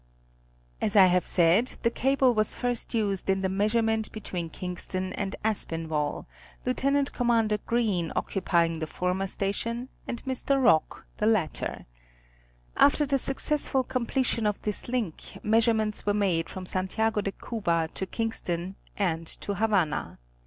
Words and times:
As 0.81 0.95
I 0.95 1.05
have 1.05 1.27
said, 1.27 1.77
the 1.83 1.91
cable 1.91 2.33
was 2.33 2.55
first 2.55 2.91
used 2.95 3.29
in 3.29 3.43
the 3.43 3.49
measurement 3.49 4.11
between 4.11 4.49
Kingston 4.49 5.13
and 5.13 5.35
Aspinwall, 5.45 6.25
Lieut. 6.65 7.11
Commander 7.13 7.59
Green 7.67 8.11
occupying 8.15 8.79
the 8.79 8.87
former 8.87 9.27
station, 9.27 9.89
and 10.07 10.25
Mr. 10.25 10.59
Rock 10.59 11.05
the 11.17 11.27
latter. 11.27 11.85
After 12.75 13.05
the 13.05 13.19
successful 13.19 13.83
completion 13.83 14.47
of 14.47 14.59
this 14.63 14.87
link, 14.87 15.37
measurements 15.43 16.03
were 16.03 16.15
made 16.15 16.49
from 16.49 16.65
Santiago 16.65 17.21
de 17.21 17.31
Cuba 17.33 17.87
to 17.93 18.07
Kingston, 18.07 18.77
and 18.97 19.27
to 19.27 19.53
Havana. 19.53 20.17